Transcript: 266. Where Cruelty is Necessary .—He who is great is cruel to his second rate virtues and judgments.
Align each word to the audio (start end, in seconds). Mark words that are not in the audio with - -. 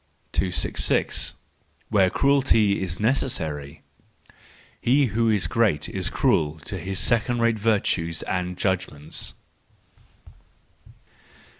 266. 0.31 1.35
Where 1.89 2.09
Cruelty 2.09 2.81
is 2.81 2.99
Necessary 2.99 3.83
.—He 4.81 5.05
who 5.13 5.29
is 5.29 5.45
great 5.45 5.87
is 5.89 6.09
cruel 6.09 6.57
to 6.61 6.79
his 6.79 6.97
second 6.97 7.39
rate 7.39 7.59
virtues 7.59 8.23
and 8.23 8.57
judgments. 8.57 9.35